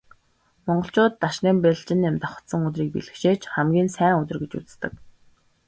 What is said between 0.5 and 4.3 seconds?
Монголчууд Дашням, Балжинням давхацсан өдрийг бэлгэшээж хамгийн сайн